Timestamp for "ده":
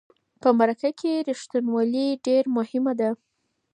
2.99-3.09